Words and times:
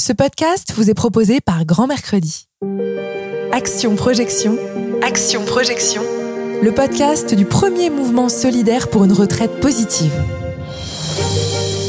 Ce 0.00 0.12
podcast 0.12 0.72
vous 0.76 0.90
est 0.90 0.94
proposé 0.94 1.40
par 1.40 1.64
Grand 1.64 1.88
Mercredi. 1.88 2.46
Action 3.50 3.96
Projection. 3.96 4.56
Action 5.02 5.44
Projection. 5.44 6.02
Le 6.62 6.70
podcast 6.70 7.34
du 7.34 7.44
premier 7.44 7.90
mouvement 7.90 8.28
solidaire 8.28 8.90
pour 8.90 9.02
une 9.02 9.12
retraite 9.12 9.58
positive. 9.58 10.12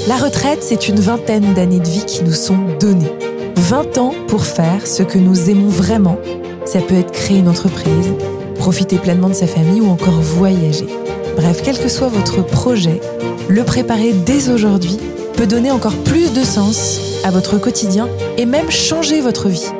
La 0.07 0.17
retraite, 0.17 0.63
c'est 0.63 0.87
une 0.87 0.99
vingtaine 0.99 1.53
d'années 1.53 1.79
de 1.79 1.87
vie 1.87 2.05
qui 2.07 2.23
nous 2.23 2.33
sont 2.33 2.57
données. 2.79 3.13
20 3.57 3.99
ans 3.99 4.15
pour 4.27 4.43
faire 4.43 4.87
ce 4.87 5.03
que 5.03 5.19
nous 5.19 5.51
aimons 5.51 5.69
vraiment. 5.69 6.17
Ça 6.65 6.81
peut 6.81 6.95
être 6.95 7.11
créer 7.11 7.37
une 7.37 7.47
entreprise, 7.47 8.15
profiter 8.55 8.97
pleinement 8.97 9.29
de 9.29 9.35
sa 9.35 9.45
famille 9.45 9.81
ou 9.81 9.87
encore 9.87 10.19
voyager. 10.19 10.87
Bref, 11.35 11.61
quel 11.63 11.77
que 11.77 11.89
soit 11.89 12.09
votre 12.09 12.43
projet, 12.43 13.01
le 13.49 13.63
préparer 13.63 14.13
dès 14.13 14.49
aujourd'hui 14.49 14.97
peut 15.39 15.47
donner 15.47 15.71
encore 15.71 15.95
plus 15.95 16.33
de 16.33 16.43
sens 16.43 16.99
à 17.23 17.31
votre 17.31 17.57
quotidien 17.57 18.09
et 18.37 18.45
même 18.45 18.69
changer 18.69 19.21
votre 19.21 19.47
vie. 19.47 19.71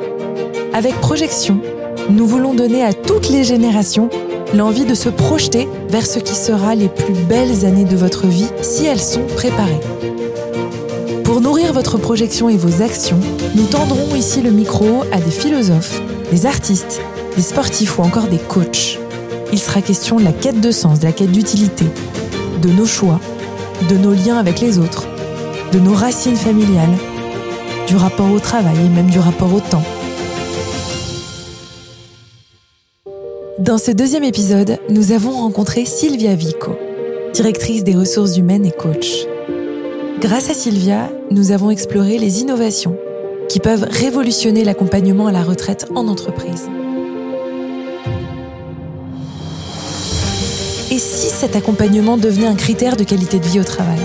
Avec 0.72 0.94
Projection, 1.02 1.60
nous 2.08 2.26
voulons 2.26 2.54
donner 2.54 2.82
à 2.82 2.94
toutes 2.94 3.28
les 3.28 3.44
générations 3.44 4.08
l'envie 4.54 4.86
de 4.86 4.94
se 4.94 5.10
projeter 5.10 5.68
vers 5.90 6.06
ce 6.06 6.18
qui 6.18 6.34
sera 6.34 6.74
les 6.74 6.88
plus 6.88 7.12
belles 7.12 7.66
années 7.66 7.84
de 7.84 7.94
votre 7.94 8.26
vie 8.26 8.48
si 8.62 8.86
elles 8.86 9.02
sont 9.02 9.26
préparées. 9.36 9.82
Pour 11.24 11.42
nourrir 11.42 11.74
votre 11.74 11.98
projection 11.98 12.48
et 12.48 12.56
vos 12.56 12.82
actions, 12.82 13.20
nous 13.54 13.66
tendrons 13.66 14.14
ici 14.14 14.40
le 14.40 14.52
micro 14.52 15.04
à 15.12 15.18
des 15.18 15.30
philosophes, 15.30 16.00
des 16.30 16.46
artistes, 16.46 17.02
des 17.36 17.42
sportifs 17.42 17.98
ou 17.98 18.02
encore 18.02 18.28
des 18.28 18.38
coachs. 18.38 18.98
Il 19.52 19.58
sera 19.58 19.82
question 19.82 20.16
de 20.16 20.24
la 20.24 20.32
quête 20.32 20.62
de 20.62 20.70
sens, 20.70 21.00
de 21.00 21.04
la 21.04 21.12
quête 21.12 21.32
d'utilité, 21.32 21.84
de 22.62 22.70
nos 22.70 22.86
choix, 22.86 23.20
de 23.90 23.98
nos 23.98 24.14
liens 24.14 24.38
avec 24.38 24.62
les 24.62 24.78
autres, 24.78 25.06
de 25.72 25.78
nos 25.78 25.94
racines 25.94 26.36
familiales, 26.36 26.96
du 27.86 27.96
rapport 27.96 28.30
au 28.30 28.40
travail 28.40 28.76
et 28.84 28.88
même 28.88 29.08
du 29.08 29.18
rapport 29.18 29.52
au 29.54 29.60
temps. 29.60 29.82
Dans 33.58 33.78
ce 33.78 33.90
deuxième 33.90 34.24
épisode, 34.24 34.78
nous 34.88 35.12
avons 35.12 35.30
rencontré 35.30 35.84
Sylvia 35.84 36.34
Vico, 36.34 36.76
directrice 37.32 37.84
des 37.84 37.94
ressources 37.94 38.36
humaines 38.36 38.66
et 38.66 38.72
coach. 38.72 39.26
Grâce 40.20 40.50
à 40.50 40.54
Sylvia, 40.54 41.08
nous 41.30 41.52
avons 41.52 41.70
exploré 41.70 42.18
les 42.18 42.40
innovations 42.40 42.96
qui 43.48 43.60
peuvent 43.60 43.86
révolutionner 43.88 44.64
l'accompagnement 44.64 45.28
à 45.28 45.32
la 45.32 45.42
retraite 45.42 45.86
en 45.94 46.08
entreprise. 46.08 46.68
Et 50.90 50.98
si 50.98 51.28
cet 51.28 51.54
accompagnement 51.54 52.16
devenait 52.16 52.48
un 52.48 52.56
critère 52.56 52.96
de 52.96 53.04
qualité 53.04 53.38
de 53.38 53.46
vie 53.46 53.60
au 53.60 53.64
travail? 53.64 54.00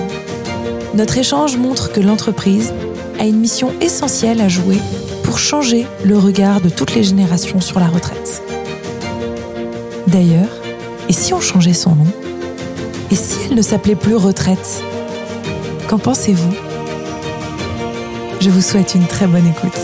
Notre 0.96 1.18
échange 1.18 1.58
montre 1.58 1.92
que 1.92 2.00
l'entreprise 2.00 2.74
a 3.20 3.26
une 3.26 3.40
mission 3.40 3.74
essentielle 3.82 4.42
à 4.42 4.48
jouer 4.48 4.80
pour 5.24 5.38
changer 5.38 5.86
le 6.04 6.18
regard 6.18 6.62
de 6.62 6.70
toutes 6.70 6.96
les 6.96 7.04
générations 7.04 7.60
sur 7.60 7.80
la 7.80 7.88
retraite. 7.88 8.42
D'ailleurs, 10.08 10.50
et 11.10 11.14
si 11.14 11.34
on 11.34 11.42
changeait 11.42 11.74
son 11.74 11.96
nom? 11.96 12.08
Et 13.12 13.16
si 13.16 13.38
elle 13.46 13.56
ne 13.56 13.62
s'appelait 13.62 13.96
plus 13.96 14.16
retraite? 14.16 14.84
Qu'en 15.88 16.00
pensez-vous? 16.00 16.54
Je 18.40 18.50
vous 18.50 18.62
souhaite 18.62 18.96
une 18.96 19.08
très 19.08 19.28
bonne 19.28 19.48
écoute. 19.48 19.80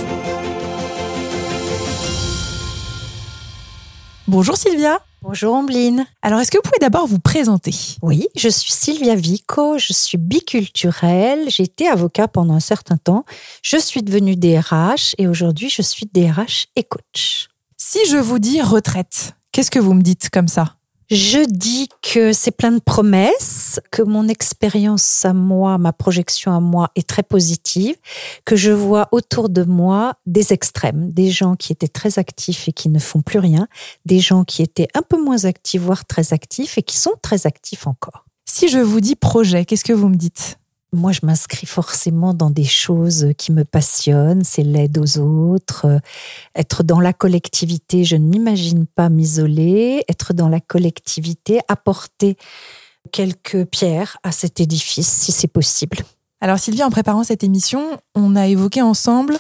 Bonjour 4.28 4.56
Sylvia 4.56 5.00
Bonjour 5.24 5.54
Ambline. 5.54 6.08
Alors, 6.24 6.40
est-ce 6.40 6.50
que 6.50 6.58
vous 6.58 6.64
pouvez 6.64 6.80
d'abord 6.80 7.06
vous 7.06 7.20
présenter? 7.20 7.76
Oui, 8.02 8.28
je 8.36 8.50
suis 8.50 8.72
Sylvia 8.72 9.14
Vico, 9.14 9.78
je 9.78 9.94
suis 9.94 10.18
biculturelle, 10.18 11.48
j'ai 11.48 11.62
été 11.62 11.88
avocat 11.88 12.28
pendant 12.28 12.56
un 12.56 12.60
certain 12.60 12.98
temps, 12.98 13.24
je 13.62 13.78
suis 13.78 14.02
devenue 14.02 14.36
DRH 14.36 15.14
et 15.20 15.28
aujourd'hui 15.28 15.70
je 15.70 15.84
suis 15.84 16.08
DRH 16.12 16.70
et 16.76 16.84
coach. 16.84 17.50
Si 17.78 18.00
je 18.10 18.18
vous 18.18 18.40
dis 18.40 18.64
retraite, 18.64 19.36
qu'est-ce 19.52 19.70
que 19.70 19.78
vous 19.78 19.94
me 19.94 20.02
dites 20.02 20.32
comme 20.32 20.48
ça? 20.48 20.78
Je 21.12 21.46
dis 21.46 21.90
que 22.02 22.32
c'est 22.32 22.52
plein 22.52 22.72
de 22.72 22.80
promesses, 22.80 23.82
que 23.92 24.02
mon 24.02 24.30
expérience 24.30 25.26
à 25.26 25.34
moi, 25.34 25.78
ma 25.78 25.92
projection 25.92 26.56
à 26.56 26.62
moi 26.62 26.90
est 26.96 27.08
très 27.08 27.22
positive, 27.22 27.98
que 28.46 28.56
je 28.56 28.72
vois 28.72 29.10
autour 29.12 29.50
de 29.50 29.64
moi 29.64 30.14
des 30.26 30.54
extrêmes, 30.54 31.12
des 31.12 31.30
gens 31.30 31.58
qui 31.58 31.74
étaient 31.74 31.90
très 31.90 32.18
actifs 32.18 32.70
et 32.70 32.72
qui 32.72 32.88
ne 32.88 33.00
font 33.00 33.22
plus 33.22 33.40
rien, 33.40 33.68
des 34.06 34.20
gens 34.20 34.46
qui 34.46 34.62
étaient 34.62 34.88
un 34.94 35.02
peu 35.02 35.22
moins 35.22 35.44
actifs, 35.44 35.82
voire 35.82 36.06
très 36.06 36.32
actifs 36.32 36.78
et 36.78 36.82
qui 36.82 36.98
sont 36.98 37.16
très 37.22 37.46
actifs 37.46 37.88
encore. 37.88 38.26
Si 38.46 38.70
je 38.70 38.80
vous 38.80 39.02
dis 39.02 39.18
projet, 39.18 39.66
qu'est-ce 39.66 39.84
que 39.84 39.94
vous 39.94 40.08
me 40.08 40.16
dites? 40.16 40.61
Moi, 40.94 41.12
je 41.14 41.22
m'inscris 41.24 41.66
forcément 41.66 42.34
dans 42.34 42.50
des 42.50 42.66
choses 42.66 43.30
qui 43.38 43.52
me 43.54 43.64
passionnent, 43.64 44.44
c'est 44.44 44.64
l'aide 44.64 44.98
aux 44.98 45.20
autres, 45.20 45.86
euh, 45.86 46.00
être 46.54 46.84
dans 46.84 47.00
la 47.00 47.14
collectivité, 47.14 48.04
je 48.04 48.18
ne 48.18 48.26
m'imagine 48.26 48.86
pas 48.86 49.10
m'isoler, 49.10 50.04
être 50.10 50.34
dans 50.34 50.50
la 50.50 50.60
collectivité, 50.60 51.62
apporter 51.70 52.38
quelques 53.12 53.66
pierres 53.66 54.18
à 54.24 54.32
cet 54.32 54.60
édifice 54.60 55.08
si 55.08 55.32
c'est 55.32 55.48
possible. 55.48 56.00
Alors 56.42 56.60
Sylvie, 56.60 56.84
en 56.84 56.90
préparant 56.90 57.24
cette 57.24 57.44
émission, 57.44 57.98
on 58.16 58.36
a 58.36 58.48
évoqué 58.48 58.82
ensemble 58.82 59.40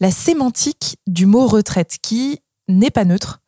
la 0.00 0.10
sémantique 0.10 0.98
du 1.06 1.26
mot 1.26 1.46
retraite 1.46 1.96
qui 2.02 2.40
n'est 2.68 2.90
pas 2.90 3.04
neutre. 3.04 3.40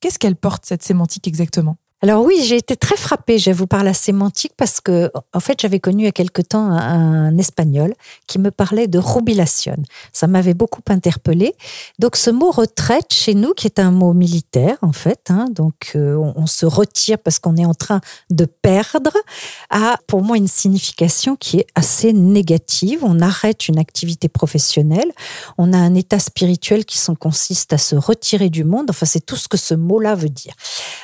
Qu'est-ce 0.00 0.18
qu'elle 0.18 0.36
porte 0.36 0.66
cette 0.66 0.82
sémantique 0.82 1.26
exactement? 1.26 1.76
Alors 2.04 2.22
oui, 2.22 2.44
j'ai 2.44 2.56
été 2.56 2.76
très 2.76 2.98
frappée, 2.98 3.38
j'avoue, 3.38 3.66
par 3.66 3.82
la 3.82 3.94
sémantique 3.94 4.52
parce 4.58 4.82
que, 4.82 5.10
en 5.32 5.40
fait, 5.40 5.58
j'avais 5.58 5.80
connu 5.80 6.02
il 6.02 6.04
y 6.04 6.08
a 6.08 6.12
quelque 6.12 6.42
temps 6.42 6.70
un, 6.70 7.38
espagnol 7.38 7.94
qui 8.26 8.38
me 8.38 8.50
parlait 8.50 8.88
de 8.88 9.00
jubilación. 9.00 9.76
Ça 10.12 10.26
m'avait 10.26 10.52
beaucoup 10.52 10.82
interpellée. 10.90 11.54
Donc 11.98 12.16
ce 12.16 12.28
mot 12.28 12.50
retraite 12.50 13.14
chez 13.14 13.32
nous, 13.34 13.54
qui 13.54 13.66
est 13.66 13.78
un 13.78 13.90
mot 13.90 14.12
militaire 14.12 14.76
en 14.82 14.92
fait, 14.92 15.30
hein, 15.30 15.46
donc 15.50 15.92
euh, 15.96 16.14
on, 16.36 16.46
se 16.46 16.66
retire 16.66 17.16
parce 17.18 17.38
qu'on 17.38 17.56
est 17.56 17.64
en 17.64 17.72
train 17.72 18.02
de 18.28 18.44
perdre, 18.44 19.12
a 19.70 19.96
pour 20.06 20.22
moi 20.22 20.36
une 20.36 20.46
signification 20.46 21.36
qui 21.36 21.60
est 21.60 21.66
assez 21.74 22.12
négative. 22.12 22.98
On 23.00 23.20
arrête 23.20 23.66
une 23.66 23.78
activité 23.78 24.28
professionnelle, 24.28 25.10
on 25.56 25.72
a 25.72 25.78
un 25.78 25.94
état 25.94 26.18
spirituel 26.18 26.84
qui 26.84 26.98
consiste 27.18 27.72
à 27.72 27.78
se 27.78 27.96
retirer 27.96 28.50
du 28.50 28.64
monde. 28.64 28.90
Enfin, 28.90 29.06
c'est 29.06 29.24
tout 29.24 29.36
ce 29.36 29.48
que 29.48 29.56
ce 29.56 29.72
mot-là 29.72 30.14
veut 30.14 30.28
dire. 30.28 30.52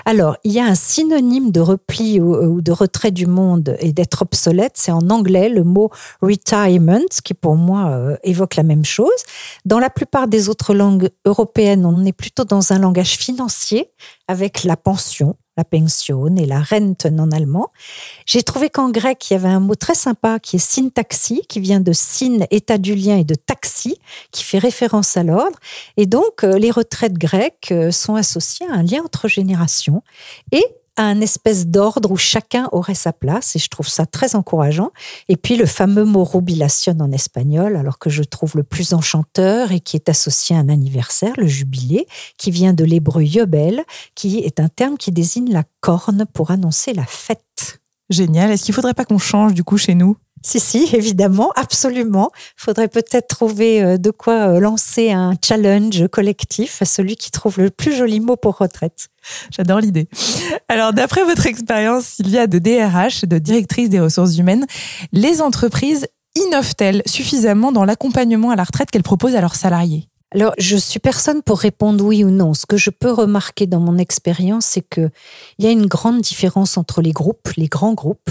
Alors, 0.05 0.37
il 0.45 0.53
y 0.53 0.61
a 0.61 0.65
un 0.65 0.75
synonyme 0.91 1.53
de 1.53 1.61
repli 1.61 2.21
ou, 2.21 2.61
de 2.61 2.73
retrait 2.73 3.13
du 3.13 3.27
monde 3.27 3.77
et 3.79 3.93
d'être 3.93 4.23
obsolète, 4.23 4.73
c'est 4.75 4.91
en 4.91 5.09
anglais 5.11 5.49
le 5.49 5.63
mot 5.63 5.91
retirement, 6.21 7.07
qui 7.25 7.35
pour 7.35 7.55
moi 7.55 7.91
euh, 7.91 8.17
évoque 8.25 8.57
la 8.57 8.63
même 8.65 8.85
chose. 8.85 9.09
Dans 9.65 9.79
la 9.79 9.91
plupart 9.91 10.27
des 10.27 10.49
autres 10.49 10.75
langues 10.75 11.11
européennes, 11.25 11.87
on 11.87 12.05
est 12.05 12.13
plutôt 12.13 12.45
dans 12.45 12.73
un 12.73 12.79
langage 12.79 13.17
financier 13.17 13.91
avec 14.27 14.65
la 14.65 14.77
pension, 14.77 15.37
la 15.57 15.65
pension 15.65 16.35
et 16.37 16.47
la 16.47 16.61
rente 16.61 17.07
en 17.07 17.31
allemand. 17.31 17.71
J'ai 18.27 18.43
trouvé 18.43 18.71
qu'en 18.71 18.91
grec, 18.91 19.31
il 19.31 19.35
y 19.35 19.37
avait 19.37 19.49
un 19.49 19.61
mot 19.61 19.75
très 19.75 19.95
sympa 19.95 20.39
qui 20.39 20.57
est 20.57 20.59
syntaxie, 20.59 21.43
qui 21.49 21.61
vient 21.61 21.81
de 21.81 21.93
syn, 21.93 22.47
état 22.51 22.79
du 22.79 22.95
lien, 22.95 23.17
et 23.19 23.25
de 23.25 23.35
taxi, 23.35 23.99
qui 24.33 24.43
fait 24.43 24.59
référence 24.59 25.17
à 25.17 25.23
l'ordre. 25.23 25.59
Et 25.97 26.07
donc, 26.07 26.45
euh, 26.45 26.59
les 26.59 26.71
retraites 26.71 27.19
grecques 27.19 27.73
euh, 27.73 27.91
sont 27.91 28.15
associées 28.15 28.67
à 28.69 28.75
un 28.75 28.83
lien 28.83 29.03
entre 29.05 29.29
générations. 29.29 30.03
Et 30.53 30.65
un 31.05 31.21
espèce 31.21 31.67
d'ordre 31.67 32.11
où 32.11 32.17
chacun 32.17 32.69
aurait 32.73 32.95
sa 32.95 33.13
place 33.13 33.57
et 33.57 33.59
je 33.59 33.69
trouve 33.69 33.89
ça 33.89 34.07
très 34.07 34.35
encourageant. 34.35 34.91
Et 35.29 35.37
puis 35.37 35.57
le 35.57 35.67
fameux 35.67 36.05
mot 36.05 36.25
rubilation 36.25 36.97
en 37.01 37.11
espagnol, 37.13 37.77
alors 37.77 37.99
que 37.99 38.11
je 38.11 38.23
trouve 38.23 38.57
le 38.57 38.63
plus 38.63 38.93
enchanteur 38.93 39.73
et 39.73 39.81
qui 39.81 39.97
est 39.97 40.09
associé 40.09 40.57
à 40.57 40.59
un 40.59 40.69
anniversaire, 40.69 41.35
le 41.37 41.47
jubilé, 41.47 42.07
qui 42.37 42.51
vient 42.51 42.73
de 42.73 42.85
l'hébreu 42.85 43.23
yobel, 43.23 43.85
qui 44.15 44.39
est 44.39 44.61
un 44.61 44.69
terme 44.69 44.97
qui 44.97 45.13
désigne 45.13 45.53
la 45.53 45.65
corne 45.81 46.27
pour 46.33 46.51
annoncer 46.51 46.93
la 46.93 47.07
fête. 47.07 47.81
Génial. 48.11 48.51
Est-ce 48.51 48.65
qu'il 48.65 48.75
faudrait 48.75 48.95
pas 48.95 49.05
qu'on 49.05 49.19
change 49.19 49.55
du 49.55 49.63
coup 49.63 49.79
chez 49.79 49.95
nous? 49.95 50.17
Si, 50.43 50.61
si, 50.61 50.89
évidemment, 50.93 51.53
absolument. 51.57 52.31
Il 52.59 52.63
faudrait 52.65 52.89
peut-être 52.89 53.29
trouver 53.29 53.83
euh, 53.83 53.97
de 53.99 54.11
quoi 54.11 54.49
euh, 54.49 54.61
lancer 54.61 55.11
un 55.11 55.35
challenge 55.45 56.07
collectif 56.09 56.83
à 56.83 56.85
celui 56.85 57.17
qui 57.17 57.31
trouve 57.31 57.59
le 57.59 57.71
plus 57.71 57.95
joli 57.95 58.21
mot 58.21 58.37
pour 58.37 58.59
retraite. 58.59 59.09
J'adore 59.51 59.81
l'idée. 59.81 60.09
Alors, 60.69 60.93
d'après 60.93 61.25
votre 61.25 61.47
expérience, 61.47 62.05
Sylvia, 62.05 62.47
de 62.47 62.59
DRH, 62.59 63.25
de 63.25 63.39
directrice 63.39 63.91
des 63.91 64.01
ressources 64.01 64.39
humaines, 64.39 64.67
les 65.13 65.43
entreprises 65.43 66.07
innovent-elles 66.37 67.03
suffisamment 67.07 67.73
dans 67.73 67.85
l'accompagnement 67.85 68.51
à 68.51 68.57
la 68.57 68.65
retraite 68.65 68.91
qu'elles 68.91 69.03
proposent 69.03 69.35
à 69.35 69.41
leurs 69.41 69.57
salariés? 69.57 70.09
Alors, 70.33 70.55
je 70.59 70.77
suis 70.77 71.01
personne 71.01 71.43
pour 71.43 71.59
répondre 71.59 72.05
oui 72.05 72.23
ou 72.23 72.31
non. 72.31 72.55
Ce 72.55 72.65
que 72.65 72.77
je 72.77 72.91
peux 72.91 73.11
remarquer 73.11 73.67
dans 73.67 73.81
mon 73.81 73.99
expérience, 73.99 74.65
c'est 74.65 74.89
que 74.89 75.11
il 75.59 75.65
y 75.65 75.69
a 75.69 75.73
une 75.73 75.87
grande 75.87 76.21
différence 76.21 76.79
entre 76.79 77.03
les 77.03 77.11
groupes, 77.11 77.49
les 77.57 77.67
grands 77.67 77.95
groupes, 77.95 78.31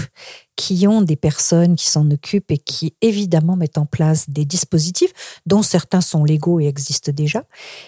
qui 0.60 0.86
ont 0.88 1.02
des 1.02 1.16
personnes 1.16 1.78
qui 1.78 1.86
s'en 1.86 2.12
occupent 2.12 2.52
et 2.52 2.58
qui 2.58 2.94
évidemment 3.00 3.56
mettent 3.56 3.78
en 3.78 3.86
place 3.86 4.30
des 4.30 4.44
dispositifs 4.44 5.14
dont 5.46 5.62
certains 5.62 6.02
sont 6.02 6.26
légaux 6.26 6.60
et 6.60 6.66
existent 6.66 7.14
déjà, 7.14 7.46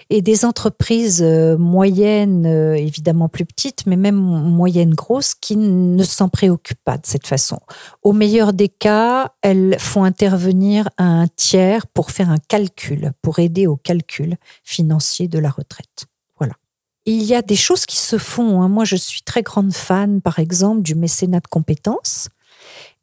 et 0.09 0.21
des 0.21 0.45
entreprises 0.45 1.21
euh, 1.21 1.57
moyennes, 1.57 2.45
euh, 2.45 2.75
évidemment 2.75 3.27
plus 3.27 3.43
petites, 3.43 3.85
mais 3.87 3.97
même 3.97 4.15
moyennes 4.15 4.93
grosses, 4.93 5.33
qui 5.35 5.57
ne 5.57 6.01
s'en 6.01 6.29
préoccupent 6.29 6.85
pas 6.85 6.97
de 6.97 7.05
cette 7.05 7.27
façon. 7.27 7.59
Au 8.03 8.13
meilleur 8.13 8.53
des 8.53 8.69
cas, 8.69 9.33
elles 9.41 9.75
font 9.77 10.05
intervenir 10.05 10.87
un 10.97 11.27
tiers 11.35 11.87
pour 11.87 12.09
faire 12.09 12.29
un 12.29 12.39
calcul, 12.47 13.11
pour 13.21 13.39
aider 13.39 13.67
au 13.67 13.75
calcul 13.75 14.37
financier 14.63 15.27
de 15.27 15.39
la 15.39 15.49
retraite. 15.49 16.05
Il 17.07 17.23
y 17.23 17.33
a 17.33 17.41
des 17.41 17.55
choses 17.55 17.87
qui 17.87 17.97
se 17.97 18.19
font. 18.19 18.61
Hein. 18.61 18.69
Moi, 18.69 18.85
je 18.85 18.95
suis 18.95 19.23
très 19.23 19.41
grande 19.41 19.73
fan, 19.73 20.21
par 20.21 20.37
exemple, 20.37 20.83
du 20.83 20.93
mécénat 20.93 21.39
de 21.39 21.47
compétences 21.47 22.29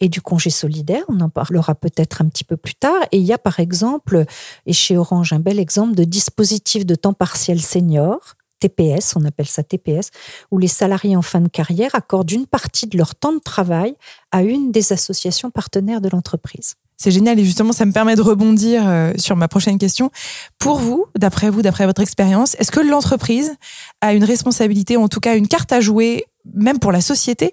et 0.00 0.08
du 0.08 0.20
congé 0.20 0.50
solidaire. 0.50 1.02
On 1.08 1.20
en 1.20 1.28
parlera 1.28 1.74
peut-être 1.74 2.22
un 2.22 2.28
petit 2.28 2.44
peu 2.44 2.56
plus 2.56 2.74
tard. 2.74 3.00
Et 3.12 3.18
il 3.18 3.24
y 3.24 3.32
a 3.32 3.38
par 3.38 3.60
exemple, 3.60 4.24
et 4.66 4.72
chez 4.72 4.96
Orange, 4.96 5.32
un 5.32 5.40
bel 5.40 5.58
exemple 5.58 5.94
de 5.94 6.04
dispositif 6.04 6.86
de 6.86 6.94
temps 6.94 7.14
partiel 7.14 7.60
senior. 7.60 8.34
TPS, 8.60 9.14
on 9.14 9.24
appelle 9.24 9.46
ça 9.46 9.62
TPS, 9.62 10.10
où 10.50 10.58
les 10.58 10.66
salariés 10.66 11.14
en 11.14 11.22
fin 11.22 11.40
de 11.40 11.48
carrière 11.48 11.94
accordent 11.94 12.32
une 12.32 12.46
partie 12.46 12.88
de 12.88 12.98
leur 12.98 13.14
temps 13.14 13.32
de 13.32 13.38
travail 13.38 13.94
à 14.32 14.42
une 14.42 14.72
des 14.72 14.92
associations 14.92 15.50
partenaires 15.50 16.00
de 16.00 16.08
l'entreprise. 16.08 16.74
C'est 17.00 17.12
génial 17.12 17.38
et 17.38 17.44
justement, 17.44 17.72
ça 17.72 17.86
me 17.86 17.92
permet 17.92 18.16
de 18.16 18.22
rebondir 18.22 18.82
euh, 18.84 19.12
sur 19.16 19.36
ma 19.36 19.46
prochaine 19.46 19.78
question. 19.78 20.10
Pour 20.58 20.78
vous, 20.78 21.06
d'après 21.16 21.48
vous, 21.48 21.62
d'après 21.62 21.86
votre 21.86 22.02
expérience, 22.02 22.56
est-ce 22.58 22.72
que 22.72 22.80
l'entreprise 22.80 23.54
a 24.00 24.14
une 24.14 24.24
responsabilité, 24.24 24.96
ou 24.96 25.02
en 25.02 25.08
tout 25.08 25.20
cas 25.20 25.36
une 25.36 25.46
carte 25.46 25.70
à 25.72 25.80
jouer, 25.80 26.24
même 26.54 26.78
pour 26.78 26.92
la 26.92 27.00
société, 27.00 27.52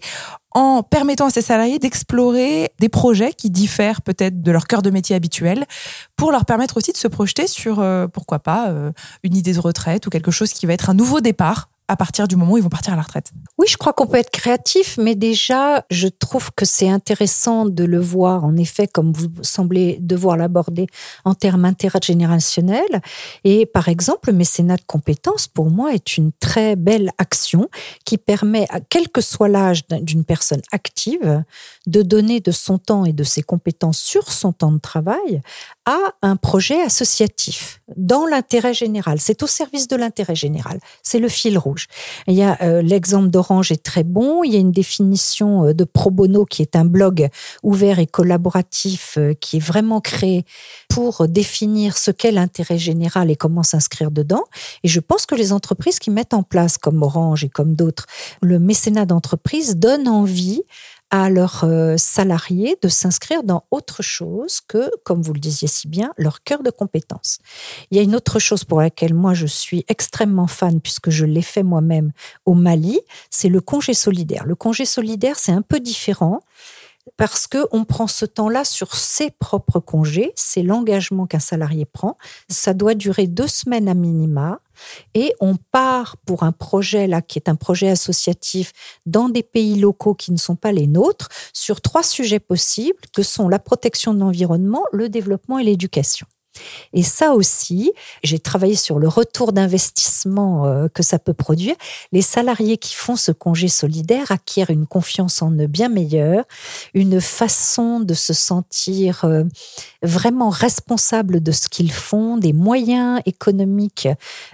en 0.51 0.83
permettant 0.83 1.27
à 1.27 1.29
ses 1.29 1.41
salariés 1.41 1.79
d'explorer 1.79 2.71
des 2.79 2.89
projets 2.89 3.33
qui 3.33 3.49
diffèrent 3.49 4.01
peut-être 4.01 4.41
de 4.41 4.51
leur 4.51 4.67
cœur 4.67 4.81
de 4.81 4.89
métier 4.89 5.15
habituel, 5.15 5.65
pour 6.15 6.31
leur 6.31 6.45
permettre 6.45 6.77
aussi 6.77 6.91
de 6.91 6.97
se 6.97 7.07
projeter 7.07 7.47
sur, 7.47 7.79
euh, 7.79 8.07
pourquoi 8.07 8.39
pas, 8.39 8.69
euh, 8.69 8.91
une 9.23 9.35
idée 9.35 9.53
de 9.53 9.59
retraite 9.59 10.07
ou 10.07 10.09
quelque 10.09 10.31
chose 10.31 10.53
qui 10.53 10.65
va 10.65 10.73
être 10.73 10.89
un 10.89 10.93
nouveau 10.93 11.19
départ 11.19 11.69
à 11.87 11.95
partir 11.95 12.27
du 12.27 12.35
moment 12.35 12.53
où 12.53 12.57
ils 12.57 12.63
vont 12.63 12.69
partir 12.69 12.93
à 12.93 12.95
la 12.95 13.03
retraite 13.03 13.31
Oui, 13.57 13.67
je 13.69 13.77
crois 13.77 13.93
qu'on 13.93 14.07
peut 14.07 14.17
être 14.17 14.31
créatif, 14.31 14.97
mais 14.97 15.15
déjà, 15.15 15.85
je 15.91 16.07
trouve 16.07 16.51
que 16.55 16.65
c'est 16.65 16.89
intéressant 16.89 17.65
de 17.65 17.83
le 17.83 17.99
voir, 17.99 18.43
en 18.43 18.55
effet, 18.57 18.87
comme 18.87 19.13
vous 19.13 19.27
semblez 19.41 19.97
devoir 20.01 20.37
l'aborder 20.37 20.87
en 21.25 21.35
termes 21.35 21.65
intergénérationnels. 21.65 23.01
Et 23.43 23.65
par 23.65 23.87
exemple, 23.87 24.29
le 24.31 24.37
mécénat 24.37 24.77
de 24.77 24.83
compétences, 24.87 25.47
pour 25.47 25.69
moi, 25.69 25.93
est 25.93 26.17
une 26.17 26.31
très 26.39 26.75
belle 26.75 27.11
action 27.17 27.69
qui 28.03 28.17
permet, 28.17 28.65
à 28.69 28.79
quel 28.79 29.09
que 29.09 29.21
soit 29.21 29.47
l'âge 29.49 29.83
d'une 29.87 30.23
personne 30.23 30.61
active, 30.71 31.43
de 31.85 32.01
donner 32.01 32.39
de 32.39 32.51
son 32.51 32.79
temps 32.79 33.05
et 33.05 33.13
de 33.13 33.23
ses 33.23 33.43
compétences 33.43 33.99
sur 33.99 34.31
son 34.31 34.53
temps 34.53 34.71
de 34.71 34.79
travail 34.79 35.41
à 35.85 36.13
un 36.21 36.35
projet 36.35 36.81
associatif 36.81 37.81
dans 37.95 38.25
l'intérêt 38.25 38.73
général. 38.73 39.19
C'est 39.19 39.43
au 39.43 39.47
service 39.47 39.87
de 39.87 39.95
l'intérêt 39.95 40.35
général. 40.35 40.79
C'est 41.03 41.19
le 41.19 41.29
fil 41.29 41.57
rouge. 41.57 41.87
Il 42.27 42.33
y 42.33 42.41
a 42.41 42.57
euh, 42.61 42.81
l'exemple 42.81 43.29
d'Orange 43.29 43.71
est 43.71 43.83
très 43.83 44.03
bon. 44.03 44.43
Il 44.43 44.51
y 44.51 44.55
a 44.55 44.59
une 44.59 44.71
définition 44.71 45.67
euh, 45.67 45.73
de 45.73 45.83
pro 45.83 46.09
bono 46.09 46.45
qui 46.45 46.63
est 46.63 46.75
un 46.75 46.85
blog 46.85 47.29
ouvert 47.61 47.99
et 47.99 48.07
collaboratif 48.07 49.17
euh, 49.17 49.33
qui 49.33 49.57
est 49.57 49.59
vraiment 49.59 50.01
créé 50.01 50.45
pour 50.89 51.27
définir 51.27 51.97
ce 51.97 52.09
qu'est 52.09 52.31
l'intérêt 52.31 52.79
général 52.79 53.29
et 53.29 53.35
comment 53.35 53.63
s'inscrire 53.63 54.09
dedans. 54.09 54.43
Et 54.83 54.87
je 54.87 54.99
pense 54.99 55.25
que 55.27 55.35
les 55.35 55.53
entreprises 55.53 55.99
qui 55.99 56.09
mettent 56.09 56.33
en 56.33 56.43
place, 56.43 56.77
comme 56.77 57.03
Orange 57.03 57.43
et 57.43 57.49
comme 57.49 57.75
d'autres, 57.75 58.07
le 58.41 58.57
mécénat 58.59 59.05
d'entreprise 59.05 59.77
donne 59.77 60.07
envie 60.07 60.63
à 61.15 61.29
leurs 61.29 61.63
euh, 61.63 61.95
salariés 61.95 62.75
de 62.81 62.89
s'inscrire 62.89 63.43
dans 63.43 63.63
autre 63.71 64.03
chose 64.03 64.59
que, 64.59 64.91
comme 65.05 65.21
vous 65.21 65.31
le 65.31 65.39
disiez 65.39 65.69
si 65.69 65.87
bien, 65.87 66.11
leur 66.17 66.43
cœur 66.43 66.61
de 66.61 66.69
compétence. 66.69 67.39
Il 67.89 67.95
y 67.95 68.01
a 68.01 68.03
une 68.03 68.17
autre 68.17 68.37
chose 68.37 68.65
pour 68.65 68.81
laquelle 68.81 69.13
moi 69.13 69.33
je 69.33 69.45
suis 69.45 69.85
extrêmement 69.87 70.47
fan, 70.47 70.81
puisque 70.81 71.11
je 71.11 71.23
l'ai 71.23 71.41
fait 71.41 71.63
moi-même 71.63 72.11
au 72.45 72.53
Mali, 72.53 72.99
c'est 73.29 73.47
le 73.47 73.61
congé 73.61 73.93
solidaire. 73.93 74.45
Le 74.45 74.55
congé 74.55 74.83
solidaire, 74.83 75.39
c'est 75.39 75.53
un 75.53 75.61
peu 75.61 75.79
différent 75.79 76.41
parce 77.17 77.47
que 77.47 77.67
on 77.71 77.85
prend 77.85 78.07
ce 78.07 78.25
temps-là 78.25 78.65
sur 78.65 78.95
ses 78.95 79.31
propres 79.31 79.79
congés, 79.79 80.31
c'est 80.35 80.63
l'engagement 80.63 81.27
qu'un 81.27 81.39
salarié 81.39 81.85
prend. 81.85 82.17
Ça 82.49 82.73
doit 82.73 82.95
durer 82.95 83.27
deux 83.27 83.47
semaines 83.47 83.87
à 83.87 83.93
minima. 83.93 84.59
Et 85.13 85.33
on 85.39 85.55
part 85.55 86.17
pour 86.25 86.43
un 86.43 86.51
projet 86.51 87.07
là 87.07 87.21
qui 87.21 87.39
est 87.39 87.47
un 87.47 87.55
projet 87.55 87.89
associatif 87.89 88.73
dans 89.05 89.29
des 89.29 89.43
pays 89.43 89.79
locaux 89.79 90.15
qui 90.15 90.33
ne 90.33 90.37
sont 90.37 90.57
pas 90.57 90.73
les 90.73 90.87
nôtres 90.87 91.29
sur 91.53 91.79
trois 91.79 92.03
sujets 92.03 92.39
possibles 92.39 92.99
que 93.13 93.23
sont 93.23 93.47
la 93.47 93.59
protection 93.59 94.13
de 94.13 94.19
l'environnement, 94.19 94.83
le 94.91 95.07
développement 95.07 95.59
et 95.59 95.63
l'éducation. 95.63 96.27
Et 96.93 97.03
ça 97.03 97.33
aussi, 97.33 97.91
j'ai 98.23 98.39
travaillé 98.39 98.75
sur 98.75 98.99
le 98.99 99.07
retour 99.07 99.53
d'investissement 99.53 100.65
euh, 100.65 100.87
que 100.87 101.03
ça 101.03 101.19
peut 101.19 101.33
produire. 101.33 101.75
Les 102.11 102.21
salariés 102.21 102.77
qui 102.77 102.95
font 102.95 103.15
ce 103.15 103.31
congé 103.31 103.67
solidaire 103.67 104.31
acquièrent 104.31 104.69
une 104.69 104.87
confiance 104.87 105.41
en 105.41 105.51
eux 105.51 105.67
bien 105.67 105.89
meilleure, 105.89 106.45
une 106.93 107.21
façon 107.21 107.99
de 107.99 108.13
se 108.13 108.33
sentir 108.33 109.25
euh, 109.25 109.43
vraiment 110.01 110.49
responsable 110.49 111.41
de 111.41 111.51
ce 111.51 111.67
qu'ils 111.69 111.91
font, 111.91 112.37
des 112.37 112.53
moyens 112.53 113.21
économiques 113.25 114.07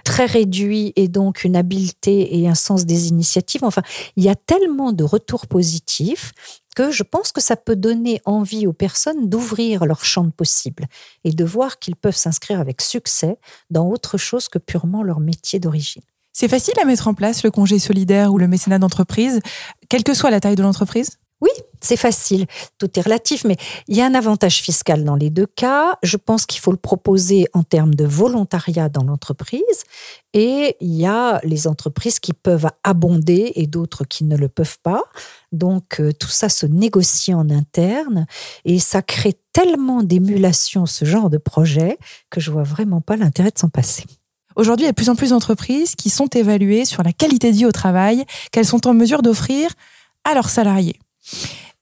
très 0.04 0.26
réduits 0.26 0.92
et 0.96 1.08
donc 1.08 1.44
une 1.44 1.56
habileté 1.56 2.38
et 2.38 2.48
un 2.48 2.54
sens 2.54 2.84
des 2.84 3.08
initiatives. 3.08 3.64
Enfin, 3.64 3.82
il 4.16 4.24
y 4.24 4.28
a 4.28 4.34
tellement 4.34 4.92
de 4.92 5.04
retours 5.04 5.46
positifs 5.46 6.32
que 6.74 6.90
je 6.90 7.02
pense 7.02 7.32
que 7.32 7.40
ça 7.40 7.56
peut 7.56 7.76
donner 7.76 8.20
envie 8.24 8.66
aux 8.66 8.72
personnes 8.72 9.28
d'ouvrir 9.28 9.84
leur 9.84 10.04
champ 10.04 10.24
de 10.24 10.30
possible 10.30 10.86
et 11.24 11.32
de 11.32 11.44
voir 11.44 11.78
qu'ils 11.78 11.96
peuvent 11.96 12.16
s'inscrire 12.16 12.60
avec 12.60 12.80
succès 12.80 13.38
dans 13.70 13.86
autre 13.88 14.18
chose 14.18 14.48
que 14.48 14.58
purement 14.58 15.02
leur 15.02 15.20
métier 15.20 15.58
d'origine. 15.58 16.02
C'est 16.32 16.48
facile 16.48 16.74
à 16.80 16.84
mettre 16.84 17.08
en 17.08 17.14
place 17.14 17.42
le 17.42 17.50
congé 17.50 17.78
solidaire 17.78 18.32
ou 18.32 18.38
le 18.38 18.48
mécénat 18.48 18.78
d'entreprise, 18.78 19.40
quelle 19.88 20.02
que 20.02 20.14
soit 20.14 20.30
la 20.30 20.40
taille 20.40 20.56
de 20.56 20.62
l'entreprise? 20.62 21.18
Oui, 21.40 21.50
c'est 21.84 21.96
facile, 21.96 22.46
tout 22.78 22.98
est 22.98 23.02
relatif, 23.02 23.44
mais 23.44 23.56
il 23.88 23.96
y 23.96 24.00
a 24.00 24.06
un 24.06 24.14
avantage 24.14 24.62
fiscal 24.62 25.04
dans 25.04 25.16
les 25.16 25.30
deux 25.30 25.46
cas. 25.46 25.98
Je 26.02 26.16
pense 26.16 26.46
qu'il 26.46 26.60
faut 26.60 26.70
le 26.70 26.76
proposer 26.76 27.46
en 27.52 27.62
termes 27.62 27.94
de 27.94 28.04
volontariat 28.04 28.88
dans 28.88 29.04
l'entreprise, 29.04 29.62
et 30.32 30.76
il 30.80 30.94
y 30.94 31.06
a 31.06 31.40
les 31.44 31.66
entreprises 31.66 32.18
qui 32.18 32.32
peuvent 32.32 32.68
abonder 32.84 33.52
et 33.54 33.66
d'autres 33.66 34.04
qui 34.04 34.24
ne 34.24 34.36
le 34.36 34.48
peuvent 34.48 34.78
pas. 34.82 35.02
Donc 35.52 36.00
euh, 36.00 36.12
tout 36.12 36.28
ça 36.28 36.48
se 36.48 36.66
négocie 36.66 37.34
en 37.34 37.50
interne, 37.50 38.26
et 38.64 38.78
ça 38.78 39.02
crée 39.02 39.34
tellement 39.52 40.02
d'émulation 40.02 40.86
ce 40.86 41.04
genre 41.04 41.30
de 41.30 41.38
projet 41.38 41.98
que 42.30 42.40
je 42.40 42.50
vois 42.50 42.62
vraiment 42.62 43.00
pas 43.00 43.16
l'intérêt 43.16 43.50
de 43.50 43.58
s'en 43.58 43.68
passer. 43.68 44.04
Aujourd'hui, 44.56 44.84
il 44.84 44.86
y 44.86 44.88
a 44.88 44.92
de 44.92 44.96
plus 44.96 45.08
en 45.08 45.16
plus 45.16 45.30
d'entreprises 45.30 45.94
qui 45.94 46.10
sont 46.10 46.26
évaluées 46.26 46.84
sur 46.84 47.02
la 47.02 47.12
qualité 47.12 47.50
de 47.52 47.56
vie 47.56 47.66
au 47.66 47.72
travail 47.72 48.24
qu'elles 48.50 48.66
sont 48.66 48.86
en 48.86 48.94
mesure 48.94 49.22
d'offrir 49.22 49.70
à 50.24 50.34
leurs 50.34 50.50
salariés. 50.50 50.98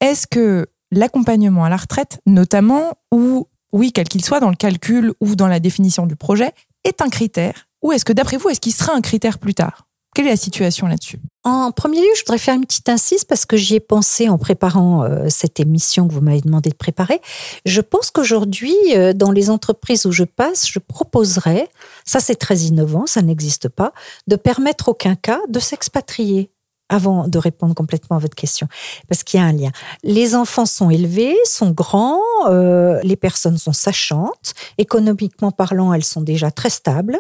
Est-ce 0.00 0.26
que 0.26 0.66
l'accompagnement 0.90 1.64
à 1.64 1.68
la 1.68 1.76
retraite, 1.76 2.20
notamment, 2.26 2.94
ou 3.12 3.46
oui, 3.72 3.92
quel 3.92 4.08
qu'il 4.08 4.24
soit, 4.24 4.40
dans 4.40 4.50
le 4.50 4.56
calcul 4.56 5.12
ou 5.20 5.36
dans 5.36 5.46
la 5.46 5.60
définition 5.60 6.06
du 6.06 6.16
projet, 6.16 6.52
est 6.84 7.02
un 7.02 7.08
critère 7.08 7.68
Ou 7.82 7.92
est-ce 7.92 8.04
que, 8.04 8.12
d'après 8.12 8.36
vous, 8.36 8.48
est-ce 8.48 8.60
qu'il 8.60 8.72
sera 8.72 8.94
un 8.94 9.00
critère 9.00 9.38
plus 9.38 9.54
tard? 9.54 9.86
Quelle 10.14 10.26
est 10.26 10.30
la 10.30 10.36
situation 10.36 10.88
là-dessus? 10.88 11.20
En 11.44 11.70
premier 11.70 12.00
lieu, 12.00 12.08
je 12.16 12.22
voudrais 12.22 12.38
faire 12.38 12.56
une 12.56 12.66
petite 12.66 12.88
insiste 12.88 13.28
parce 13.28 13.46
que 13.46 13.56
j'y 13.56 13.76
ai 13.76 13.80
pensé 13.80 14.28
en 14.28 14.38
préparant 14.38 15.04
euh, 15.04 15.26
cette 15.28 15.60
émission 15.60 16.08
que 16.08 16.12
vous 16.12 16.20
m'avez 16.20 16.40
demandé 16.40 16.68
de 16.68 16.74
préparer. 16.74 17.20
Je 17.64 17.80
pense 17.80 18.10
qu'aujourd'hui, 18.10 18.74
euh, 18.96 19.12
dans 19.12 19.30
les 19.30 19.50
entreprises 19.50 20.06
où 20.06 20.12
je 20.12 20.24
passe, 20.24 20.68
je 20.68 20.80
proposerais, 20.80 21.68
ça 22.04 22.18
c'est 22.18 22.34
très 22.34 22.58
innovant, 22.58 23.06
ça 23.06 23.22
n'existe 23.22 23.68
pas, 23.68 23.92
de 24.26 24.34
permettre 24.34 24.88
aucun 24.88 25.14
cas 25.14 25.40
de 25.48 25.60
s'expatrier 25.60 26.50
avant 26.90 27.28
de 27.28 27.38
répondre 27.38 27.74
complètement 27.74 28.16
à 28.16 28.18
votre 28.18 28.34
question, 28.34 28.68
parce 29.08 29.22
qu'il 29.22 29.40
y 29.40 29.42
a 29.42 29.46
un 29.46 29.52
lien. 29.52 29.70
Les 30.02 30.34
enfants 30.34 30.66
sont 30.66 30.90
élevés, 30.90 31.36
sont 31.46 31.70
grands, 31.70 32.18
euh, 32.48 33.00
les 33.02 33.16
personnes 33.16 33.56
sont 33.56 33.72
sachantes, 33.72 34.54
économiquement 34.76 35.52
parlant, 35.52 35.94
elles 35.94 36.04
sont 36.04 36.20
déjà 36.20 36.50
très 36.50 36.68
stables. 36.68 37.18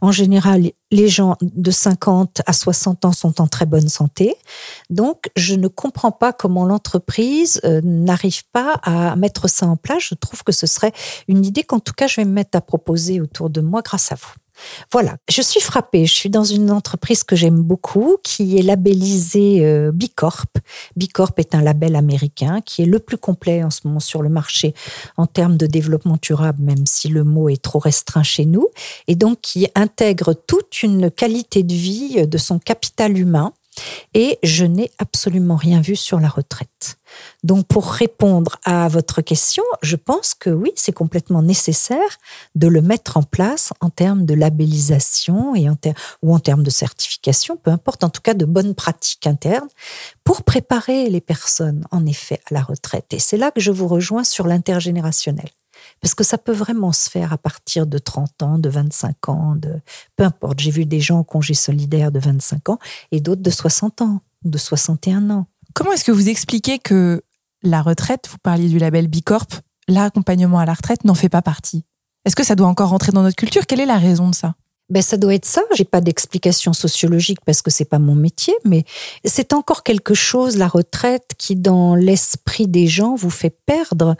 En 0.00 0.12
général, 0.12 0.72
les 0.90 1.08
gens 1.08 1.36
de 1.40 1.70
50 1.70 2.42
à 2.46 2.52
60 2.52 3.04
ans 3.04 3.12
sont 3.12 3.40
en 3.40 3.46
très 3.46 3.64
bonne 3.64 3.88
santé. 3.88 4.34
Donc, 4.90 5.30
je 5.36 5.54
ne 5.54 5.68
comprends 5.68 6.12
pas 6.12 6.32
comment 6.32 6.66
l'entreprise 6.66 7.60
euh, 7.64 7.80
n'arrive 7.82 8.42
pas 8.52 8.74
à 8.82 9.16
mettre 9.16 9.48
ça 9.48 9.66
en 9.66 9.76
place. 9.76 10.02
Je 10.02 10.14
trouve 10.14 10.42
que 10.42 10.52
ce 10.52 10.66
serait 10.66 10.92
une 11.28 11.44
idée 11.44 11.62
qu'en 11.62 11.80
tout 11.80 11.94
cas, 11.94 12.08
je 12.08 12.16
vais 12.16 12.24
me 12.24 12.32
mettre 12.32 12.58
à 12.58 12.60
proposer 12.60 13.20
autour 13.20 13.50
de 13.50 13.60
moi 13.60 13.82
grâce 13.82 14.12
à 14.12 14.16
vous. 14.16 14.41
Voilà, 14.90 15.16
je 15.28 15.42
suis 15.42 15.60
frappée. 15.60 16.06
Je 16.06 16.14
suis 16.14 16.30
dans 16.30 16.44
une 16.44 16.70
entreprise 16.70 17.24
que 17.24 17.36
j'aime 17.36 17.62
beaucoup, 17.62 18.16
qui 18.22 18.58
est 18.58 18.62
labellisée 18.62 19.64
euh, 19.64 19.92
Bicorp. 19.92 20.46
Bicorp 20.96 21.32
est 21.38 21.54
un 21.54 21.62
label 21.62 21.96
américain 21.96 22.60
qui 22.60 22.82
est 22.82 22.86
le 22.86 22.98
plus 22.98 23.18
complet 23.18 23.62
en 23.62 23.70
ce 23.70 23.80
moment 23.84 24.00
sur 24.00 24.22
le 24.22 24.28
marché 24.28 24.74
en 25.16 25.26
termes 25.26 25.56
de 25.56 25.66
développement 25.66 26.18
durable, 26.20 26.62
même 26.62 26.86
si 26.86 27.08
le 27.08 27.24
mot 27.24 27.48
est 27.48 27.62
trop 27.62 27.78
restreint 27.78 28.22
chez 28.22 28.44
nous, 28.44 28.68
et 29.08 29.14
donc 29.14 29.40
qui 29.40 29.68
intègre 29.74 30.34
toute 30.34 30.82
une 30.82 31.10
qualité 31.10 31.62
de 31.62 31.74
vie 31.74 32.26
de 32.26 32.38
son 32.38 32.58
capital 32.58 33.16
humain 33.18 33.52
Et 34.14 34.38
je 34.42 34.64
n'ai 34.64 34.90
absolument 34.98 35.56
rien 35.56 35.80
vu 35.80 35.96
sur 35.96 36.20
la 36.20 36.28
retraite. 36.28 36.98
Donc 37.42 37.66
pour 37.66 37.90
répondre 37.90 38.56
à 38.64 38.88
votre 38.88 39.20
question, 39.20 39.62
je 39.82 39.96
pense 39.96 40.34
que 40.34 40.50
oui, 40.50 40.72
c'est 40.76 40.92
complètement 40.92 41.42
nécessaire 41.42 42.18
de 42.54 42.68
le 42.68 42.82
mettre 42.82 43.16
en 43.16 43.22
place 43.22 43.72
en 43.80 43.90
termes 43.90 44.24
de 44.24 44.34
labellisation 44.34 45.54
et 45.54 45.68
en 45.68 45.76
ou 46.22 46.34
en 46.34 46.38
termes 46.38 46.62
de 46.62 46.70
certification, 46.70 47.56
peu 47.56 47.70
importe, 47.70 48.04
en 48.04 48.10
tout 48.10 48.20
cas 48.20 48.34
de 48.34 48.44
bonnes 48.44 48.74
pratiques 48.74 49.26
internes, 49.26 49.68
pour 50.24 50.42
préparer 50.44 51.10
les 51.10 51.20
personnes, 51.20 51.84
en 51.90 52.06
effet, 52.06 52.40
à 52.50 52.54
la 52.54 52.62
retraite. 52.62 53.12
Et 53.12 53.18
c'est 53.18 53.36
là 53.36 53.50
que 53.50 53.60
je 53.60 53.72
vous 53.72 53.88
rejoins 53.88 54.24
sur 54.24 54.46
l'intergénérationnel. 54.46 55.48
Parce 56.00 56.14
que 56.14 56.24
ça 56.24 56.38
peut 56.38 56.52
vraiment 56.52 56.92
se 56.92 57.08
faire 57.10 57.32
à 57.32 57.38
partir 57.38 57.86
de 57.86 57.98
30 57.98 58.42
ans, 58.42 58.58
de 58.58 58.68
25 58.68 59.28
ans, 59.28 59.56
de 59.56 59.80
peu 60.16 60.24
importe. 60.24 60.60
J'ai 60.60 60.70
vu 60.70 60.86
des 60.86 61.00
gens 61.00 61.20
au 61.20 61.24
congé 61.24 61.54
solidaire 61.54 62.12
de 62.12 62.18
25 62.18 62.68
ans 62.70 62.78
et 63.10 63.20
d'autres 63.20 63.42
de 63.42 63.50
60 63.50 64.02
ans, 64.02 64.20
de 64.44 64.58
61 64.58 65.30
ans. 65.30 65.46
Comment 65.74 65.92
est-ce 65.92 66.04
que 66.04 66.12
vous 66.12 66.28
expliquez 66.28 66.78
que 66.78 67.22
la 67.62 67.82
retraite, 67.82 68.28
vous 68.30 68.38
parliez 68.38 68.68
du 68.68 68.78
label 68.78 69.08
Bicorp, 69.08 69.48
l'accompagnement 69.88 70.58
à 70.58 70.66
la 70.66 70.74
retraite 70.74 71.04
n'en 71.04 71.14
fait 71.14 71.28
pas 71.28 71.42
partie? 71.42 71.84
Est-ce 72.24 72.36
que 72.36 72.44
ça 72.44 72.54
doit 72.54 72.68
encore 72.68 72.90
rentrer 72.90 73.12
dans 73.12 73.22
notre 73.22 73.36
culture? 73.36 73.66
Quelle 73.66 73.80
est 73.80 73.86
la 73.86 73.98
raison 73.98 74.28
de 74.28 74.34
ça? 74.34 74.54
Ben 74.92 75.02
ça 75.02 75.16
doit 75.16 75.34
être 75.34 75.46
ça. 75.46 75.62
J'ai 75.74 75.86
pas 75.86 76.02
d'explication 76.02 76.74
sociologique 76.74 77.38
parce 77.46 77.62
que 77.62 77.70
c'est 77.70 77.86
pas 77.86 77.98
mon 77.98 78.14
métier, 78.14 78.52
mais 78.66 78.84
c'est 79.24 79.54
encore 79.54 79.84
quelque 79.84 80.12
chose 80.12 80.58
la 80.58 80.68
retraite 80.68 81.30
qui 81.38 81.56
dans 81.56 81.94
l'esprit 81.94 82.68
des 82.68 82.86
gens 82.86 83.14
vous 83.14 83.30
fait 83.30 83.56
perdre 83.64 84.16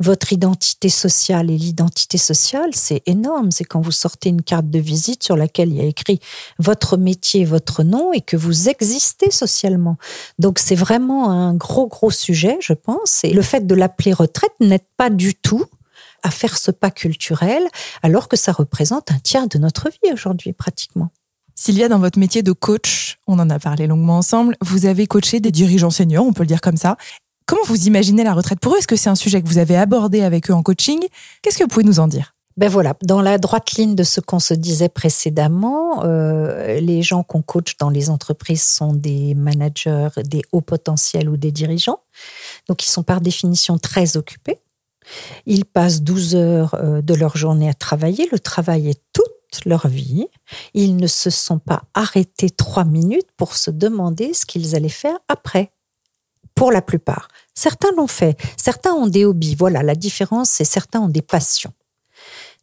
votre 0.00 0.32
identité 0.32 0.88
sociale. 0.88 1.48
Et 1.48 1.56
l'identité 1.56 2.18
sociale, 2.18 2.70
c'est 2.72 3.02
énorme. 3.06 3.52
C'est 3.52 3.62
quand 3.62 3.80
vous 3.80 3.92
sortez 3.92 4.28
une 4.28 4.42
carte 4.42 4.68
de 4.68 4.80
visite 4.80 5.22
sur 5.22 5.36
laquelle 5.36 5.68
il 5.68 5.76
y 5.76 5.80
a 5.80 5.84
écrit 5.84 6.18
votre 6.58 6.96
métier, 6.96 7.44
votre 7.44 7.84
nom 7.84 8.12
et 8.12 8.20
que 8.20 8.36
vous 8.36 8.68
existez 8.68 9.30
socialement. 9.30 9.96
Donc 10.40 10.58
c'est 10.58 10.74
vraiment 10.74 11.30
un 11.30 11.54
gros, 11.54 11.86
gros 11.86 12.10
sujet, 12.10 12.58
je 12.60 12.72
pense. 12.72 13.22
Et 13.22 13.30
le 13.30 13.42
fait 13.42 13.64
de 13.64 13.74
l'appeler 13.76 14.12
retraite 14.12 14.52
n'aide 14.58 14.84
pas 14.96 15.08
du 15.08 15.36
tout 15.36 15.64
à 16.22 16.30
faire 16.30 16.58
ce 16.58 16.70
pas 16.70 16.90
culturel, 16.90 17.62
alors 18.02 18.28
que 18.28 18.36
ça 18.36 18.52
représente 18.52 19.10
un 19.10 19.18
tiers 19.18 19.48
de 19.48 19.58
notre 19.58 19.88
vie 19.88 20.12
aujourd'hui, 20.12 20.52
pratiquement. 20.52 21.10
Sylvia, 21.54 21.88
dans 21.88 21.98
votre 21.98 22.18
métier 22.18 22.42
de 22.42 22.52
coach, 22.52 23.16
on 23.26 23.38
en 23.38 23.48
a 23.48 23.58
parlé 23.58 23.86
longuement 23.86 24.18
ensemble, 24.18 24.56
vous 24.60 24.84
avez 24.84 25.06
coaché 25.06 25.40
des 25.40 25.50
dirigeants 25.50 25.90
seniors, 25.90 26.26
on 26.26 26.32
peut 26.32 26.42
le 26.42 26.48
dire 26.48 26.60
comme 26.60 26.76
ça. 26.76 26.96
Comment 27.46 27.62
vous 27.64 27.86
imaginez 27.86 28.24
la 28.24 28.34
retraite 28.34 28.60
pour 28.60 28.74
eux? 28.74 28.78
Est-ce 28.78 28.88
que 28.88 28.96
c'est 28.96 29.08
un 29.08 29.14
sujet 29.14 29.40
que 29.40 29.48
vous 29.48 29.58
avez 29.58 29.76
abordé 29.76 30.22
avec 30.22 30.50
eux 30.50 30.54
en 30.54 30.62
coaching? 30.62 31.00
Qu'est-ce 31.42 31.56
que 31.56 31.62
vous 31.62 31.68
pouvez 31.68 31.84
nous 31.84 32.00
en 32.00 32.08
dire? 32.08 32.34
Ben 32.56 32.70
voilà, 32.70 32.94
dans 33.02 33.20
la 33.20 33.36
droite 33.36 33.72
ligne 33.72 33.94
de 33.94 34.02
ce 34.02 34.20
qu'on 34.20 34.38
se 34.38 34.54
disait 34.54 34.88
précédemment, 34.88 36.04
euh, 36.04 36.80
les 36.80 37.02
gens 37.02 37.22
qu'on 37.22 37.42
coach 37.42 37.76
dans 37.78 37.90
les 37.90 38.08
entreprises 38.08 38.64
sont 38.64 38.94
des 38.94 39.34
managers, 39.34 40.08
des 40.24 40.42
hauts 40.52 40.62
potentiels 40.62 41.28
ou 41.28 41.36
des 41.36 41.52
dirigeants. 41.52 42.00
Donc, 42.66 42.82
ils 42.82 42.88
sont 42.88 43.02
par 43.02 43.20
définition 43.20 43.76
très 43.76 44.16
occupés. 44.16 44.58
Ils 45.46 45.64
passent 45.64 46.02
12 46.02 46.34
heures 46.34 46.74
euh, 46.74 47.02
de 47.02 47.14
leur 47.14 47.36
journée 47.36 47.68
à 47.68 47.74
travailler. 47.74 48.28
Le 48.32 48.38
travail 48.38 48.88
est 48.88 49.00
toute 49.12 49.26
leur 49.64 49.86
vie. 49.88 50.26
Ils 50.74 50.96
ne 50.96 51.06
se 51.06 51.30
sont 51.30 51.58
pas 51.58 51.84
arrêtés 51.94 52.50
trois 52.50 52.84
minutes 52.84 53.28
pour 53.36 53.56
se 53.56 53.70
demander 53.70 54.34
ce 54.34 54.46
qu'ils 54.46 54.74
allaient 54.74 54.88
faire 54.88 55.18
après 55.28 55.72
pour 56.54 56.72
la 56.72 56.82
plupart. 56.82 57.28
Certains 57.54 57.90
l'ont 57.96 58.06
fait, 58.06 58.36
certains 58.56 58.92
ont 58.92 59.06
des 59.06 59.24
hobbies. 59.24 59.54
Voilà, 59.54 59.82
la 59.82 59.94
différence, 59.94 60.50
c'est 60.50 60.64
certains 60.64 61.00
ont 61.00 61.08
des 61.08 61.22
passions. 61.22 61.72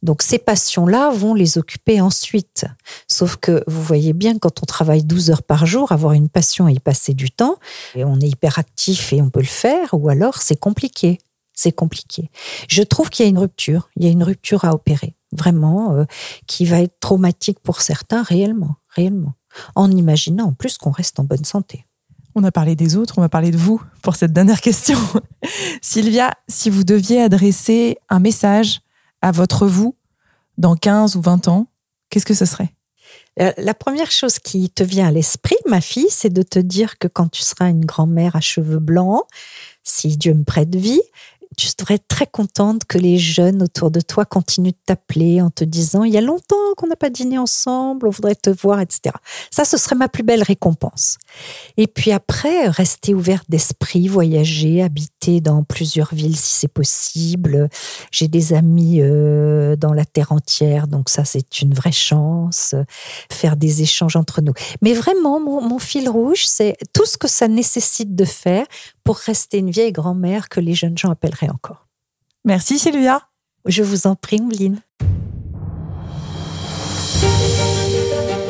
Donc 0.01 0.21
ces 0.21 0.37
passions-là 0.37 1.11
vont 1.11 1.33
les 1.33 1.57
occuper 1.57 2.01
ensuite. 2.01 2.65
Sauf 3.07 3.37
que 3.37 3.63
vous 3.67 3.81
voyez 3.81 4.11
bien, 4.11 4.37
quand 4.37 4.61
on 4.61 4.65
travaille 4.65 5.03
12 5.03 5.31
heures 5.31 5.43
par 5.43 5.65
jour, 5.65 5.93
avoir 5.93 6.11
une 6.11 6.27
passion 6.27 6.67
et 6.67 6.73
y 6.73 6.79
passer 6.79 7.13
du 7.13 7.31
temps, 7.31 7.55
et 7.95 8.03
on 8.03 8.19
est 8.19 8.27
hyperactif 8.27 9.13
et 9.13 9.21
on 9.21 9.29
peut 9.29 9.39
le 9.39 9.45
faire, 9.45 9.93
ou 9.93 10.09
alors 10.09 10.41
c'est 10.41 10.59
compliqué. 10.59 11.19
C'est 11.53 11.71
compliqué. 11.71 12.31
Je 12.67 12.81
trouve 12.81 13.09
qu'il 13.09 13.25
y 13.25 13.27
a 13.27 13.29
une 13.29 13.37
rupture. 13.37 13.89
Il 13.95 14.03
y 14.03 14.07
a 14.07 14.11
une 14.11 14.23
rupture 14.23 14.65
à 14.65 14.73
opérer, 14.73 15.15
vraiment, 15.31 15.93
euh, 15.93 16.05
qui 16.47 16.65
va 16.65 16.81
être 16.81 16.99
traumatique 16.99 17.59
pour 17.59 17.81
certains, 17.81 18.23
réellement, 18.23 18.75
réellement. 18.89 19.35
En 19.75 19.91
imaginant 19.91 20.45
en 20.45 20.53
plus 20.53 20.77
qu'on 20.77 20.91
reste 20.91 21.19
en 21.19 21.23
bonne 21.23 21.45
santé. 21.45 21.85
On 22.35 22.43
a 22.43 22.51
parlé 22.51 22.75
des 22.75 22.95
autres, 22.95 23.19
on 23.19 23.21
va 23.21 23.29
parler 23.29 23.51
de 23.51 23.57
vous 23.57 23.79
pour 24.01 24.15
cette 24.15 24.33
dernière 24.33 24.61
question. 24.61 24.97
Sylvia, 25.81 26.31
si 26.47 26.71
vous 26.71 26.83
deviez 26.83 27.21
adresser 27.21 27.99
un 28.09 28.19
message 28.19 28.81
à 29.21 29.31
votre 29.31 29.67
vous 29.67 29.95
dans 30.57 30.75
15 30.75 31.15
ou 31.15 31.21
20 31.21 31.47
ans, 31.47 31.67
qu'est-ce 32.09 32.25
que 32.25 32.33
ce 32.33 32.45
serait? 32.45 32.73
Euh, 33.39 33.51
la 33.57 33.73
première 33.73 34.11
chose 34.11 34.39
qui 34.39 34.69
te 34.69 34.83
vient 34.83 35.07
à 35.07 35.11
l'esprit, 35.11 35.55
ma 35.67 35.81
fille, 35.81 36.09
c'est 36.09 36.31
de 36.31 36.43
te 36.43 36.59
dire 36.59 36.97
que 36.99 37.07
quand 37.07 37.29
tu 37.29 37.41
seras 37.41 37.69
une 37.69 37.85
grand-mère 37.85 38.35
à 38.35 38.41
cheveux 38.41 38.79
blancs, 38.79 39.23
si 39.83 40.17
Dieu 40.17 40.33
me 40.33 40.43
prête 40.43 40.75
vie, 40.75 41.01
tu 41.57 41.67
être 41.91 42.07
très 42.07 42.27
contente 42.27 42.85
que 42.85 42.97
les 42.97 43.17
jeunes 43.17 43.63
autour 43.63 43.91
de 43.91 43.99
toi 43.99 44.25
continuent 44.25 44.69
de 44.69 44.77
t'appeler 44.85 45.41
en 45.41 45.49
te 45.49 45.63
disant 45.63 46.03
il 46.03 46.13
y 46.13 46.17
a 46.17 46.21
longtemps 46.21 46.55
qu'on 46.77 46.87
n'a 46.87 46.95
pas 46.95 47.09
dîné 47.09 47.37
ensemble, 47.37 48.07
on 48.07 48.11
voudrait 48.11 48.35
te 48.35 48.49
voir, 48.49 48.79
etc. 48.79 49.15
Ça, 49.51 49.65
ce 49.65 49.77
serait 49.77 49.95
ma 49.95 50.07
plus 50.07 50.23
belle 50.23 50.43
récompense. 50.43 51.17
Et 51.77 51.87
puis 51.87 52.11
après, 52.11 52.67
rester 52.67 53.13
ouverte 53.13 53.45
d'esprit, 53.49 54.07
voyager, 54.07 54.81
habiter 54.81 55.41
dans 55.41 55.63
plusieurs 55.63 56.13
villes 56.13 56.37
si 56.37 56.59
c'est 56.59 56.67
possible. 56.67 57.69
J'ai 58.11 58.27
des 58.27 58.53
amis 58.53 59.01
euh, 59.01 59.75
dans 59.75 59.93
la 59.93 60.05
terre 60.05 60.31
entière, 60.31 60.87
donc 60.87 61.09
ça, 61.09 61.25
c'est 61.25 61.61
une 61.61 61.73
vraie 61.73 61.91
chance. 61.91 62.75
Faire 63.31 63.57
des 63.57 63.81
échanges 63.81 64.15
entre 64.15 64.41
nous. 64.41 64.53
Mais 64.81 64.93
vraiment, 64.93 65.39
mon 65.39 65.79
fil 65.79 66.09
rouge, 66.09 66.45
c'est 66.45 66.77
tout 66.93 67.05
ce 67.05 67.17
que 67.17 67.27
ça 67.27 67.47
nécessite 67.47 68.15
de 68.15 68.25
faire 68.25 68.65
pour 69.03 69.17
rester 69.17 69.57
une 69.57 69.69
vieille 69.69 69.91
grand-mère 69.91 70.49
que 70.49 70.59
les 70.59 70.73
jeunes 70.73 70.97
gens 70.97 71.11
appelleraient 71.11 71.49
encore. 71.49 71.87
Merci 72.45 72.79
Sylvia. 72.79 73.21
Je 73.65 73.83
vous 73.83 74.07
en 74.07 74.15
prie, 74.15 74.41
Mouline. 74.41 74.81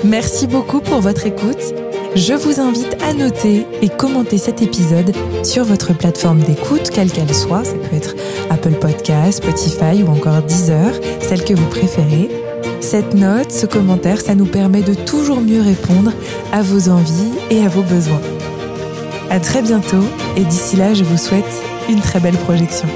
Merci 0.03 0.47
beaucoup 0.47 0.81
pour 0.81 0.99
votre 1.01 1.25
écoute. 1.25 1.73
Je 2.15 2.33
vous 2.33 2.59
invite 2.59 3.01
à 3.01 3.13
noter 3.13 3.65
et 3.81 3.89
commenter 3.89 4.37
cet 4.37 4.61
épisode 4.61 5.15
sur 5.43 5.63
votre 5.63 5.97
plateforme 5.97 6.39
d'écoute, 6.39 6.89
quelle 6.91 7.11
qu'elle 7.11 7.33
soit. 7.33 7.63
Ça 7.63 7.73
peut 7.73 7.95
être 7.95 8.15
Apple 8.49 8.73
Podcast, 8.73 9.43
Spotify 9.43 10.03
ou 10.03 10.07
encore 10.09 10.43
Deezer, 10.43 10.91
celle 11.21 11.43
que 11.43 11.53
vous 11.53 11.67
préférez. 11.69 12.29
Cette 12.81 13.13
note, 13.13 13.51
ce 13.51 13.65
commentaire, 13.65 14.21
ça 14.21 14.35
nous 14.35 14.45
permet 14.45 14.81
de 14.81 14.93
toujours 14.93 15.41
mieux 15.41 15.61
répondre 15.61 16.11
à 16.51 16.61
vos 16.61 16.89
envies 16.89 17.31
et 17.49 17.65
à 17.65 17.69
vos 17.69 17.83
besoins. 17.83 18.21
À 19.33 19.39
très 19.39 19.63
bientôt 19.63 20.03
et 20.37 20.43
d'ici 20.43 20.75
là, 20.75 20.93
je 20.93 21.03
vous 21.03 21.17
souhaite 21.17 21.43
une 21.89 22.01
très 22.01 22.19
belle 22.19 22.37
projection. 22.37 22.87